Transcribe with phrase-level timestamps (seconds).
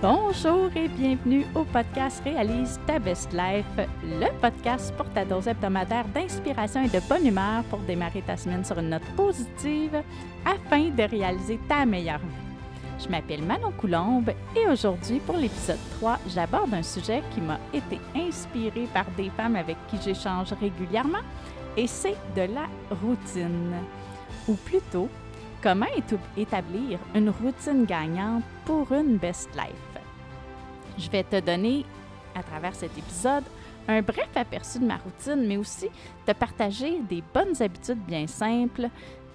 [0.00, 3.66] Bonjour et bienvenue au podcast Réalise ta best life,
[4.04, 8.64] le podcast pour ta dose hebdomadaire d'inspiration et de bonne humeur pour démarrer ta semaine
[8.64, 10.00] sur une note positive
[10.44, 13.04] afin de réaliser ta meilleure vie.
[13.04, 17.98] Je m'appelle Manon Coulombe et aujourd'hui pour l'épisode 3, j'aborde un sujet qui m'a été
[18.14, 21.24] inspiré par des femmes avec qui j'échange régulièrement
[21.76, 22.68] et c'est de la
[23.02, 23.74] routine.
[24.46, 25.08] Ou plutôt,
[25.60, 25.86] comment
[26.36, 29.87] établir une routine gagnante pour une best life?
[30.98, 31.84] Je vais te donner,
[32.34, 33.44] à travers cet épisode,
[33.86, 35.88] un bref aperçu de ma routine, mais aussi
[36.26, 38.88] te partager des bonnes habitudes bien simples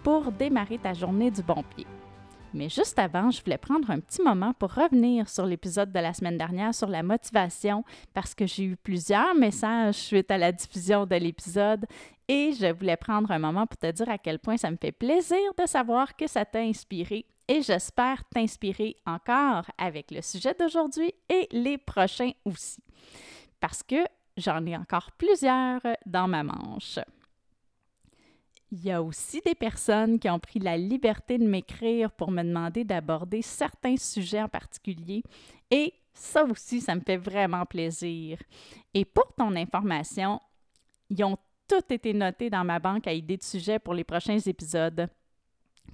[0.03, 1.88] pour démarrer ta journée du bon pied.
[2.53, 6.14] Mais juste avant, je voulais prendre un petit moment pour revenir sur l'épisode de la
[6.14, 11.08] semaine dernière sur la motivation parce que j'ai eu plusieurs messages suite à la diffusion
[11.08, 11.86] de l'épisode
[12.28, 14.91] et je voulais prendre un moment pour te dire à quel point ça me fait
[14.91, 21.13] plaisir de savoir que ça t'a inspiré et j'espère t'inspirer encore avec le sujet d'aujourd'hui
[21.30, 22.81] et les prochains aussi.
[23.59, 24.05] Parce que
[24.38, 27.00] j'en ai encore plusieurs dans ma manche.
[28.72, 32.41] Il y a aussi des personnes qui ont pris la liberté de m'écrire pour me
[32.41, 35.22] demander d'aborder certains sujets en particulier
[35.69, 38.38] et ça aussi, ça me fait vraiment plaisir.
[38.94, 40.39] Et pour ton information,
[41.09, 44.39] ils ont tous été notés dans ma banque à idées de sujets pour les prochains
[44.39, 45.09] épisodes.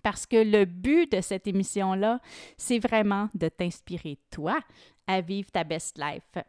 [0.03, 2.19] Parce que le but de cette émission-là,
[2.57, 4.59] c'est vraiment de t'inspirer, toi,
[5.07, 6.43] à vivre ta best life.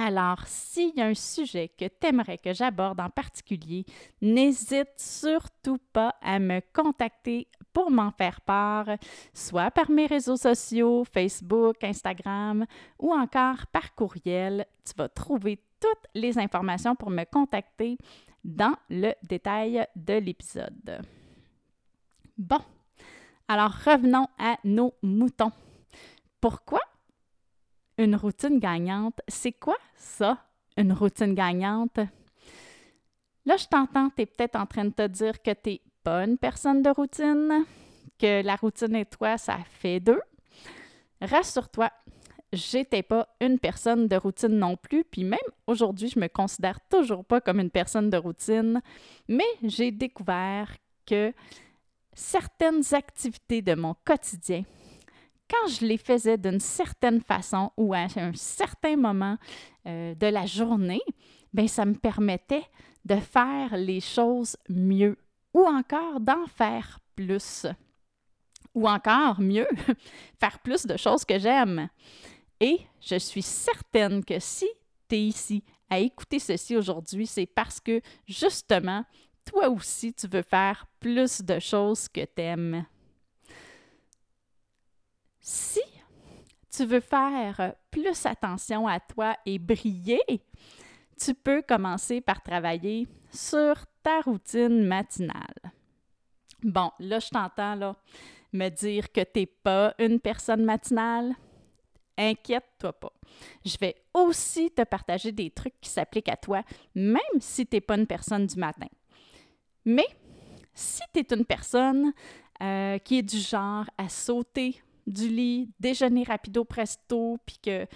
[0.00, 3.84] Alors, s'il y a un sujet que tu aimerais que j'aborde en particulier,
[4.22, 8.86] n'hésite surtout pas à me contacter pour m'en faire part,
[9.34, 12.64] soit par mes réseaux sociaux, Facebook, Instagram,
[13.00, 14.66] ou encore par courriel.
[14.84, 17.98] Tu vas trouver toutes les informations pour me contacter
[18.44, 21.02] dans le détail de l'épisode.
[22.38, 22.60] Bon,
[23.48, 25.50] alors revenons à nos moutons.
[26.40, 26.78] Pourquoi
[27.98, 29.20] une routine gagnante?
[29.26, 30.38] C'est quoi ça,
[30.76, 31.98] une routine gagnante?
[33.44, 36.22] Là, je t'entends, tu es peut-être en train de te dire que tu n'es pas
[36.22, 37.64] une personne de routine,
[38.20, 40.20] que la routine et toi, ça fait deux.
[41.20, 41.90] Rassure-toi,
[42.52, 47.24] j'étais pas une personne de routine non plus, puis même aujourd'hui, je me considère toujours
[47.24, 48.80] pas comme une personne de routine,
[49.26, 50.70] mais j'ai découvert
[51.04, 51.32] que
[52.18, 54.64] certaines activités de mon quotidien,
[55.48, 59.38] quand je les faisais d'une certaine façon ou à un certain moment
[59.86, 61.00] euh, de la journée,
[61.52, 62.64] bien, ça me permettait
[63.04, 65.16] de faire les choses mieux
[65.54, 67.66] ou encore d'en faire plus.
[68.74, 69.68] Ou encore mieux,
[70.40, 71.88] faire plus de choses que j'aime.
[72.60, 74.68] Et je suis certaine que si
[75.08, 79.04] tu es ici à écouter ceci aujourd'hui, c'est parce que justement,
[79.48, 82.84] toi aussi, tu veux faire plus de choses que tu aimes.
[85.40, 85.80] Si
[86.70, 90.20] tu veux faire plus attention à toi et briller,
[91.18, 95.72] tu peux commencer par travailler sur ta routine matinale.
[96.62, 97.96] Bon, là, je t'entends
[98.52, 101.34] me dire que tu n'es pas une personne matinale.
[102.16, 103.12] Inquiète-toi pas.
[103.64, 106.62] Je vais aussi te partager des trucs qui s'appliquent à toi,
[106.94, 108.88] même si tu n'es pas une personne du matin.
[109.88, 110.06] Mais
[110.74, 112.12] si tu es une personne
[112.62, 117.86] euh, qui est du genre à sauter du lit, déjeuner rapido presto, puis que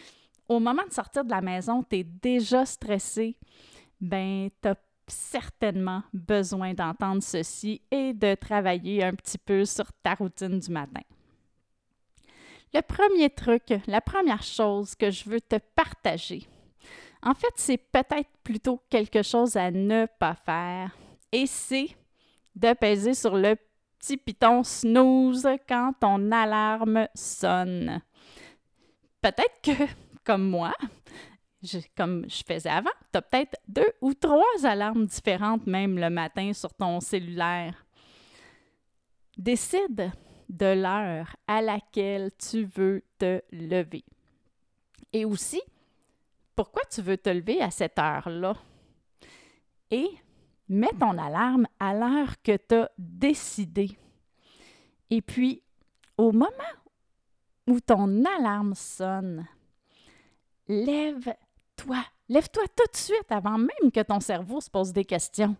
[0.48, 3.36] au moment de sortir de la maison, tu es déjà stressé,
[4.00, 4.76] ben tu as
[5.06, 11.02] certainement besoin d'entendre ceci et de travailler un petit peu sur ta routine du matin.
[12.72, 16.48] Le premier truc, la première chose que je veux te partager,
[17.22, 20.96] en fait, c'est peut-être plutôt quelque chose à ne pas faire
[21.32, 21.46] et
[22.54, 23.56] de peser sur le
[23.98, 28.02] petit piton snooze quand ton alarme sonne.
[29.20, 29.84] Peut-être que,
[30.24, 30.74] comme moi,
[31.96, 36.52] comme je faisais avant, tu as peut-être deux ou trois alarmes différentes même le matin
[36.52, 37.86] sur ton cellulaire.
[39.38, 40.12] Décide
[40.48, 44.04] de l'heure à laquelle tu veux te lever.
[45.12, 45.62] Et aussi,
[46.54, 48.54] pourquoi tu veux te lever à cette heure-là?
[49.90, 50.10] Et
[50.68, 53.96] mets ton alarme à l'heure que tu as décidé.
[55.10, 55.62] Et puis,
[56.16, 56.48] au moment
[57.66, 59.46] où ton alarme sonne,
[60.68, 62.04] lève-toi.
[62.28, 65.54] Lève-toi tout de suite avant même que ton cerveau se pose des questions.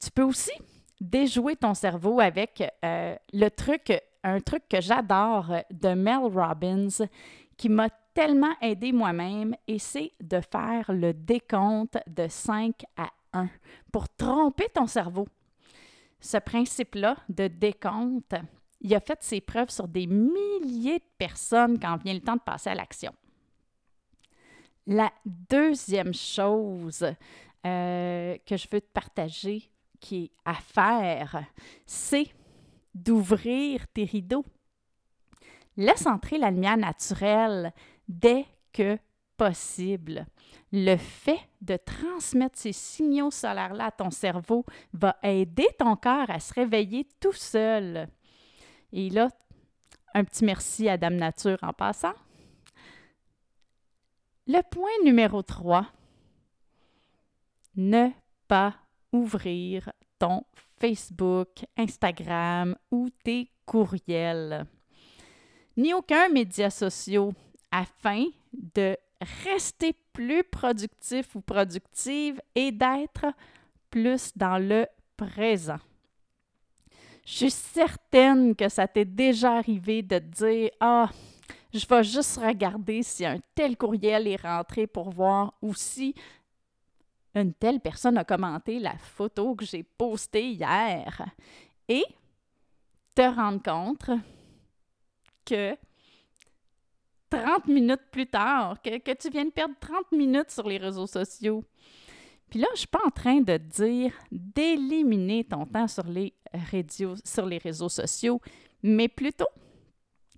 [0.00, 0.52] Tu peux aussi
[1.00, 3.92] déjouer ton cerveau avec euh, le truc,
[4.22, 7.06] un truc que j'adore de Mel Robbins
[7.56, 13.08] qui m'a tellement aidé moi-même et c'est de faire le décompte de 5 à
[13.92, 15.26] pour tromper ton cerveau.
[16.20, 18.34] Ce principe-là de décompte
[18.80, 22.40] il a fait ses preuves sur des milliers de personnes quand vient le temps de
[22.40, 23.12] passer à l'action.
[24.86, 27.06] La deuxième chose
[27.66, 31.44] euh, que je veux te partager qui est à faire,
[31.84, 32.28] c'est
[32.94, 34.46] d'ouvrir tes rideaux.
[35.76, 37.72] Laisse entrer la lumière naturelle
[38.08, 38.98] dès que
[39.40, 40.26] possible.
[40.70, 46.38] Le fait de transmettre ces signaux solaires-là à ton cerveau va aider ton corps à
[46.40, 48.06] se réveiller tout seul.
[48.92, 49.30] Et là,
[50.12, 52.12] un petit merci à Dame Nature en passant.
[54.46, 55.86] Le point numéro 3,
[57.76, 58.10] ne
[58.46, 58.74] pas
[59.10, 60.44] ouvrir ton
[60.78, 64.66] Facebook, Instagram ou tes courriels,
[65.78, 67.30] ni aucun média social
[67.70, 73.26] afin de rester plus productif ou productive et d'être
[73.90, 74.86] plus dans le
[75.16, 75.78] présent.
[77.24, 81.10] Je suis certaine que ça t'est déjà arrivé de te dire Ah,
[81.72, 86.14] je vais juste regarder si un tel courriel est rentré pour voir ou si
[87.34, 91.24] une telle personne a commenté la photo que j'ai postée hier.
[91.88, 92.04] Et
[93.14, 94.10] te rendre compte
[95.44, 95.76] que
[97.30, 101.64] 30 minutes plus tard, que, tu viens de perdre 30 minutes sur les réseaux sociaux.
[102.50, 106.34] Puis là, je ne suis pas en train de dire d'éliminer ton temps sur les,
[106.70, 108.40] réseaux, sur les réseaux sociaux,
[108.82, 109.48] mais plutôt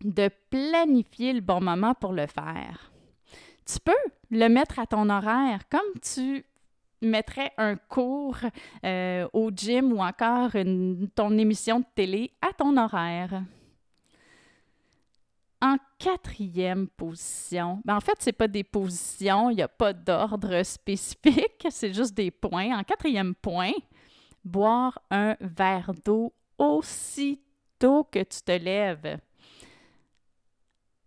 [0.05, 2.93] de planifier le bon moment pour le faire.
[3.65, 3.93] Tu peux
[4.31, 6.45] le mettre à ton horaire, comme tu
[7.01, 8.37] mettrais un cours
[8.85, 10.51] euh, au gym ou encore
[11.15, 13.43] ton émission de télé à ton horaire.
[15.63, 19.93] En quatrième position, ben en fait, ce n'est pas des positions, il n'y a pas
[19.93, 22.77] d'ordre spécifique, c'est juste des points.
[22.77, 23.71] En quatrième point,
[24.45, 29.21] boire un verre d'eau aussitôt que tu te lèves.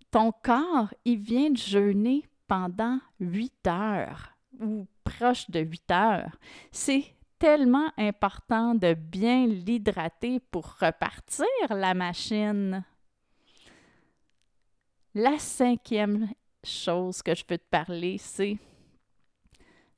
[0.09, 6.37] Ton corps, il vient de jeûner pendant huit heures ou proche de huit heures.
[6.71, 7.03] C'est
[7.39, 12.85] tellement important de bien l'hydrater pour repartir la machine.
[15.17, 16.27] La cinquième
[16.61, 18.57] chose que je peux te parler, c'est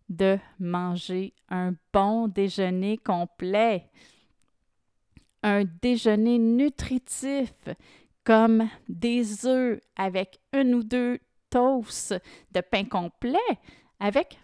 [0.07, 3.89] de manger un bon déjeuner complet,
[5.41, 7.51] un déjeuner nutritif
[8.23, 11.17] comme des œufs avec un ou deux
[11.49, 12.13] toasts
[12.51, 13.39] de pain complet,
[13.99, 14.39] avec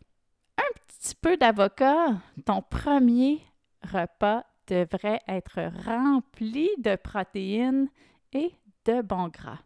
[0.57, 2.19] un petit peu d'avocat.
[2.47, 3.41] Ton premier
[3.83, 7.89] repas devrait être rempli de protéines
[8.31, 8.51] et
[8.85, 9.59] de bons gras.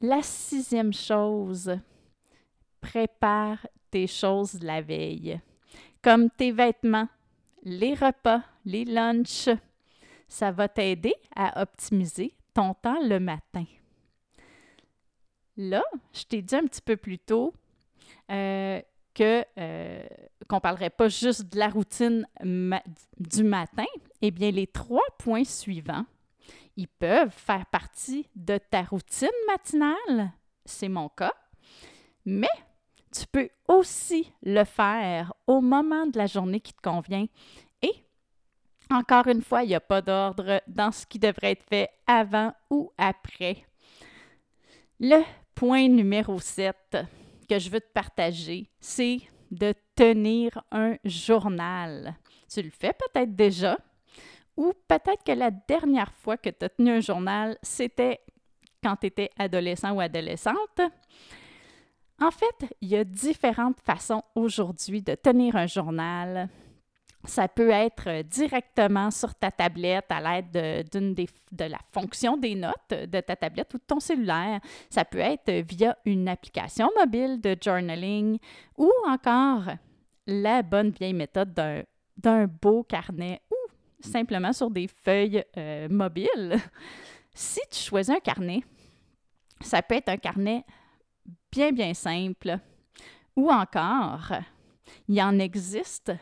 [0.00, 1.76] La sixième chose,
[2.80, 5.40] prépare tes choses la veille,
[6.02, 7.08] comme tes vêtements,
[7.64, 9.48] les repas, les lunchs.
[10.28, 13.64] Ça va t'aider à optimiser ton temps le matin.
[15.56, 17.52] Là, je t'ai dit un petit peu plus tôt
[18.30, 18.80] euh,
[19.14, 20.06] que euh,
[20.48, 22.24] qu'on parlerait pas juste de la routine
[23.18, 23.86] du matin.
[24.22, 26.04] Eh bien, les trois points suivants
[26.78, 30.30] ils peuvent faire partie de ta routine matinale,
[30.64, 31.34] c'est mon cas,
[32.24, 32.46] mais
[33.12, 37.26] tu peux aussi le faire au moment de la journée qui te convient.
[37.82, 38.04] Et
[38.92, 42.52] encore une fois, il n'y a pas d'ordre dans ce qui devrait être fait avant
[42.70, 43.66] ou après.
[45.00, 45.24] Le
[45.56, 46.96] point numéro 7
[47.48, 49.18] que je veux te partager, c'est
[49.50, 52.14] de tenir un journal.
[52.48, 53.78] Tu le fais peut-être déjà,
[54.58, 58.20] ou peut-être que la dernière fois que tu as tenu un journal, c'était
[58.82, 60.80] quand tu étais adolescent ou adolescente.
[62.20, 66.48] En fait, il y a différentes façons aujourd'hui de tenir un journal.
[67.24, 71.14] Ça peut être directement sur ta tablette à l'aide de,
[71.52, 74.60] de la fonction des notes de ta tablette ou de ton cellulaire.
[74.90, 78.38] Ça peut être via une application mobile de journaling
[78.76, 79.68] ou encore
[80.26, 81.54] la bonne vieille méthode
[82.16, 83.40] d'un beau carnet
[84.00, 86.58] simplement sur des feuilles euh, mobiles.
[87.40, 88.64] Si tu choisis un carnet,
[89.60, 90.64] ça peut être un carnet
[91.52, 92.58] bien, bien simple.
[93.36, 94.32] Ou encore,
[95.06, 96.12] il y en existe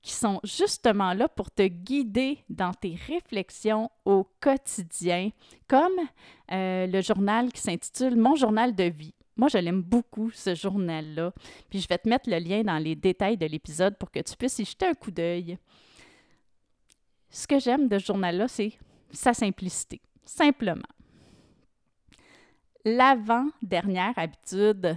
[0.00, 5.30] qui sont justement là pour te guider dans tes réflexions au quotidien,
[5.66, 5.98] comme
[6.50, 9.14] euh, le journal qui s'intitule Mon journal de vie.
[9.36, 11.32] Moi, je l'aime beaucoup, ce journal-là.
[11.68, 14.36] Puis je vais te mettre le lien dans les détails de l'épisode pour que tu
[14.36, 15.58] puisses y jeter un coup d'œil
[17.34, 18.78] ce que j'aime de ce journal-là, c'est
[19.10, 20.00] sa simplicité.
[20.24, 20.86] Simplement.
[22.84, 24.96] L'avant-dernière habitude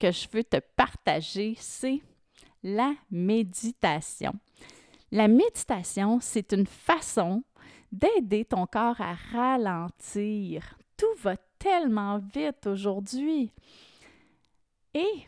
[0.00, 2.00] que je veux te partager, c'est
[2.62, 4.32] la méditation.
[5.12, 7.44] La méditation, c'est une façon
[7.92, 10.78] d'aider ton corps à ralentir.
[10.96, 13.52] Tout va tellement vite aujourd'hui.
[14.94, 15.26] Et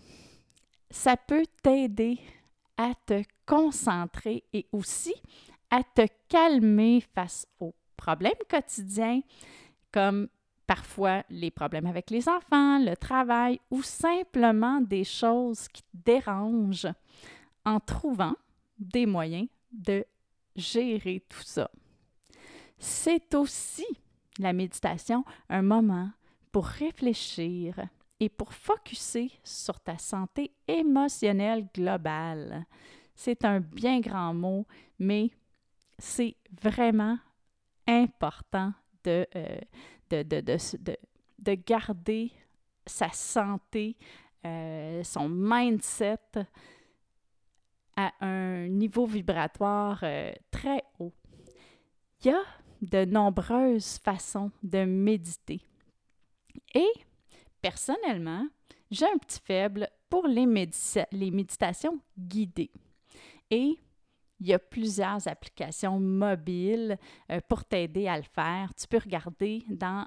[0.91, 2.19] ça peut t'aider
[2.79, 5.15] à te concentrer et aussi
[5.71, 9.21] à te calmer face aux problèmes quotidiens
[9.93, 10.29] comme
[10.67, 16.93] parfois les problèmes avec les enfants, le travail ou simplement des choses qui te dérangent
[17.65, 18.35] en trouvant
[18.79, 20.05] des moyens de
[20.57, 21.71] gérer tout ça.
[22.79, 23.87] C'est aussi
[24.39, 26.11] la méditation un moment
[26.53, 27.75] pour réfléchir
[28.21, 32.67] et pour focuser sur ta santé émotionnelle globale.
[33.15, 34.67] C'est un bien grand mot,
[34.99, 35.31] mais
[36.01, 37.19] c'est vraiment
[37.87, 38.73] important
[39.05, 39.61] de, euh,
[40.11, 40.97] de, de, de,
[41.39, 42.33] de, garder
[42.87, 43.97] sa santé,
[44.45, 46.19] euh, son mindset
[47.97, 51.13] à un niveau vibratoire euh, très haut.
[52.23, 52.43] Il y a
[52.83, 55.61] de nombreuses façons de méditer.
[56.75, 56.91] Et
[57.61, 58.47] personnellement,
[58.91, 60.47] j'ai un petit faible pour les,
[61.13, 62.71] les méditations guidées.
[63.51, 63.79] Et
[64.41, 66.99] il y a plusieurs applications mobiles
[67.31, 68.75] euh, pour t'aider à le faire.
[68.75, 69.65] Tu peux regarder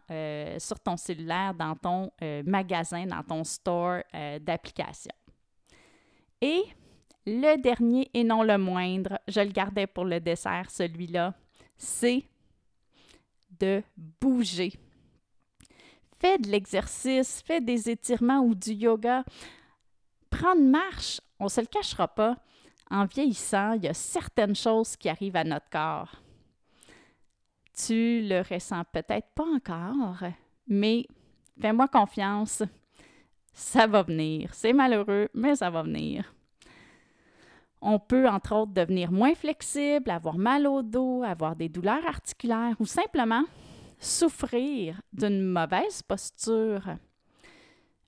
[0.10, 4.02] euh, sur ton cellulaire, dans ton euh, magasin, dans ton store
[4.42, 5.12] d'applications.
[6.42, 6.64] Et
[7.26, 11.34] le dernier et non le moindre, je le gardais pour le dessert, celui-là,
[11.78, 12.24] c'est
[13.60, 13.82] de
[14.20, 14.74] bouger.
[16.20, 19.24] Fais de l'exercice, fais des étirements ou du yoga.
[20.30, 22.38] Prends une marche, on ne se le cachera pas
[22.90, 26.16] en vieillissant, il y a certaines choses qui arrivent à notre corps.
[27.76, 30.24] Tu le ressens peut-être pas encore,
[30.68, 31.08] mais
[31.60, 32.62] fais-moi confiance,
[33.54, 34.54] ça va venir.
[34.54, 36.34] C'est malheureux, mais ça va venir.
[37.82, 42.76] On peut, entre autres, devenir moins flexible, avoir mal au dos, avoir des douleurs articulaires
[42.80, 43.44] ou simplement
[44.00, 46.84] souffrir d'une mauvaise posture.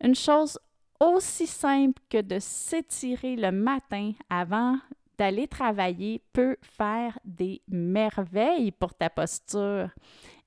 [0.01, 0.59] Une chose
[0.99, 4.77] aussi simple que de s'étirer le matin avant
[5.17, 9.89] d'aller travailler peut faire des merveilles pour ta posture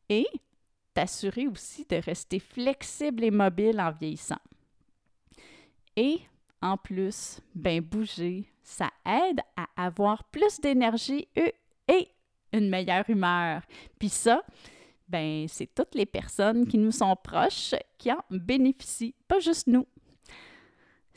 [0.08, 0.26] et
[0.94, 4.40] t'assurer aussi de rester flexible et mobile en vieillissant.
[5.96, 6.20] Et
[6.60, 11.54] en plus, ben bouger, ça aide à avoir plus d'énergie et
[12.52, 13.62] une meilleure humeur.
[13.98, 14.42] Puis ça,
[15.08, 19.86] ben c'est toutes les personnes qui nous sont proches qui en bénéficient, pas juste nous.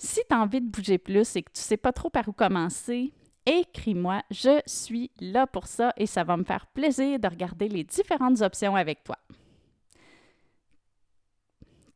[0.03, 2.27] Si tu as envie de bouger plus et que tu ne sais pas trop par
[2.27, 3.13] où commencer,
[3.45, 4.23] écris-moi.
[4.31, 8.41] Je suis là pour ça et ça va me faire plaisir de regarder les différentes
[8.41, 9.15] options avec toi.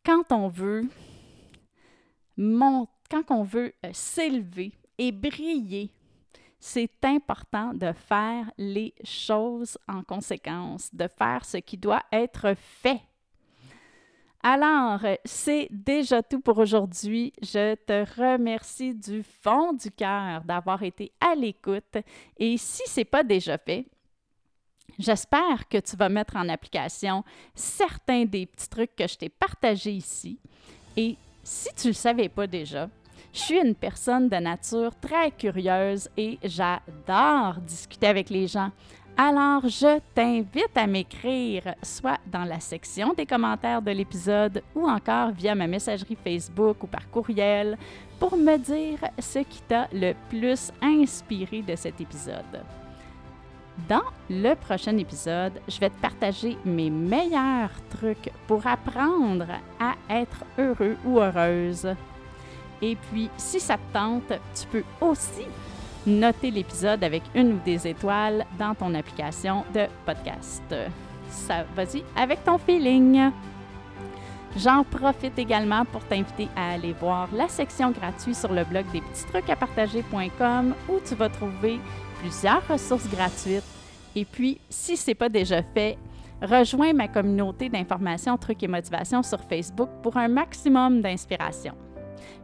[0.05, 0.83] Quand on veut
[2.37, 5.89] quand on veut euh, s'élever et briller,
[6.59, 13.01] c'est important de faire les choses en conséquence, de faire ce qui doit être fait
[14.47, 17.33] alors, c'est déjà tout pour aujourd'hui.
[17.41, 21.97] Je te remercie du fond du cœur d'avoir été à l'écoute.
[22.37, 23.87] Et si ce n'est pas déjà fait,
[24.99, 27.23] j'espère que tu vas mettre en application
[27.55, 30.37] certains des petits trucs que je t'ai partagés ici.
[30.95, 32.87] Et si tu ne le savais pas déjà,
[33.33, 38.69] je suis une personne de nature très curieuse et j'adore discuter avec les gens.
[39.17, 45.31] Alors, je t'invite à m'écrire soit dans la section des commentaires de l'épisode ou encore
[45.31, 47.77] via ma messagerie Facebook ou par courriel
[48.19, 52.61] pour me dire ce qui t'a le plus inspiré de cet épisode.
[53.87, 59.47] Dans le prochain épisode, je vais te partager mes meilleurs trucs pour apprendre
[59.79, 61.87] à être heureux ou heureuse.
[62.81, 65.45] Et puis, si ça te tente, tu peux aussi
[66.05, 70.63] noter l'épisode avec une ou des étoiles dans ton application de podcast.
[71.29, 73.31] Ça, vas-y avec ton feeling.
[74.57, 79.01] J'en profite également pour t'inviter à aller voir la section gratuite sur le blog des
[79.01, 81.79] petits trucs à partager.com où tu vas trouver
[82.21, 83.63] plusieurs ressources gratuites.
[84.15, 85.97] Et puis, si ce n'est pas déjà fait,
[86.41, 91.73] rejoins ma communauté d'informations, trucs et motivations sur Facebook pour un maximum d'inspiration.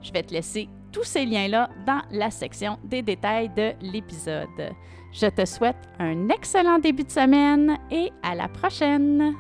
[0.02, 4.74] Je vais te laisser tous ces liens-là dans la section des détails de l'épisode.
[5.14, 9.36] Je te souhaite un excellent début de semaine et à la prochaine!